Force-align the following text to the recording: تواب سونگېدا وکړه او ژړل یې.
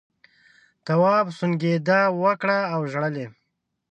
تواب 0.85 1.25
سونگېدا 1.37 1.99
وکړه 2.23 2.57
او 2.73 2.81
ژړل 2.91 3.15
یې. 3.21 3.27